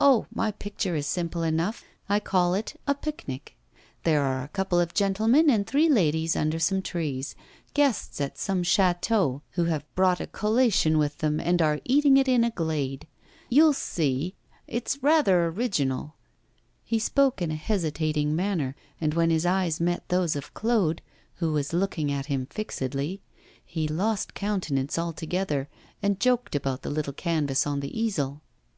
Oh! 0.00 0.26
my 0.34 0.52
picture 0.52 0.96
is 0.96 1.06
simple 1.06 1.42
enough 1.42 1.84
I 2.08 2.18
call 2.18 2.54
it 2.54 2.80
"A 2.86 2.94
Picnic." 2.94 3.58
There 4.04 4.22
are 4.22 4.42
a 4.42 4.48
couple 4.48 4.80
of 4.80 4.94
gentlemen 4.94 5.50
and 5.50 5.66
three 5.66 5.86
ladies 5.90 6.34
under 6.34 6.58
some 6.58 6.80
trees 6.80 7.34
guests 7.74 8.18
at 8.18 8.38
some 8.38 8.62
château, 8.62 9.42
who 9.50 9.64
have 9.64 9.84
brought 9.94 10.18
a 10.18 10.26
collation 10.26 10.96
with 10.96 11.18
them 11.18 11.38
and 11.38 11.60
are 11.60 11.80
eating 11.84 12.16
it 12.16 12.26
in 12.26 12.42
a 12.42 12.48
glade. 12.50 13.06
You'll 13.50 13.74
see, 13.74 14.34
it's 14.66 15.02
rather 15.02 15.44
original.' 15.48 16.14
He 16.82 16.98
spoke 16.98 17.42
in 17.42 17.50
a 17.50 17.54
hesitating 17.56 18.34
manner, 18.34 18.76
and 18.98 19.12
when 19.12 19.28
his 19.28 19.44
eyes 19.44 19.78
met 19.78 20.08
those 20.08 20.34
of 20.36 20.54
Claude, 20.54 21.02
who 21.34 21.52
was 21.52 21.74
looking 21.74 22.10
at 22.10 22.24
him 22.32 22.46
fixedly, 22.46 23.20
he 23.62 23.86
lost 23.86 24.32
countenance 24.32 24.98
altogether, 24.98 25.68
and 26.02 26.18
joked 26.18 26.54
about 26.54 26.80
the 26.80 26.88
little 26.88 27.12
canvas 27.12 27.66
on 27.66 27.80
the 27.80 28.00
easel. 28.00 28.40